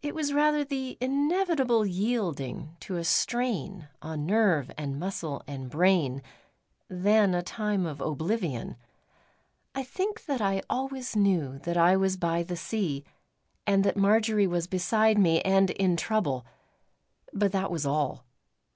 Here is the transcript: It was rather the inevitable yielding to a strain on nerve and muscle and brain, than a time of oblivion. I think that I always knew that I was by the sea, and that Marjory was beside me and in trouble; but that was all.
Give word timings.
It 0.00 0.14
was 0.14 0.32
rather 0.32 0.62
the 0.62 0.96
inevitable 1.00 1.84
yielding 1.84 2.76
to 2.78 2.96
a 2.98 3.02
strain 3.02 3.88
on 4.00 4.24
nerve 4.24 4.70
and 4.78 4.96
muscle 4.96 5.42
and 5.44 5.68
brain, 5.68 6.22
than 6.88 7.34
a 7.34 7.42
time 7.42 7.84
of 7.84 8.00
oblivion. 8.00 8.76
I 9.74 9.82
think 9.82 10.26
that 10.26 10.40
I 10.40 10.62
always 10.70 11.16
knew 11.16 11.58
that 11.64 11.76
I 11.76 11.96
was 11.96 12.16
by 12.16 12.44
the 12.44 12.56
sea, 12.56 13.02
and 13.66 13.82
that 13.82 13.96
Marjory 13.96 14.46
was 14.46 14.68
beside 14.68 15.18
me 15.18 15.42
and 15.42 15.70
in 15.70 15.96
trouble; 15.96 16.46
but 17.32 17.50
that 17.50 17.72
was 17.72 17.84
all. 17.84 18.24